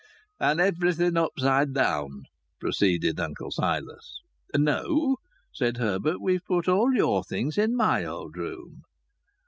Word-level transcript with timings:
"And 0.39 0.59
everything 0.59 1.15
upside 1.15 1.73
down!" 1.75 2.23
proceeded 2.59 3.19
Uncle 3.19 3.51
Silas. 3.51 4.17
"No!" 4.57 5.17
said 5.53 5.77
Herbert. 5.77 6.19
"We've 6.19 6.43
put 6.43 6.67
all 6.67 6.95
your 6.95 7.23
things 7.23 7.55
in 7.55 7.75
my 7.75 8.03
old 8.05 8.35
room." 8.35 8.81